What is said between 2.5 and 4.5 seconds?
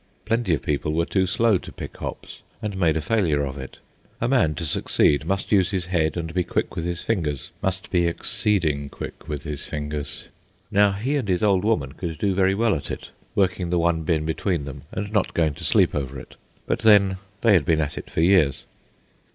and made a failure of it. A